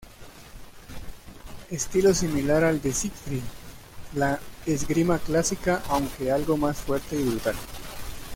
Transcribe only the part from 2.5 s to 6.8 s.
al de Siegfried, la esgrima clásica aunque algo más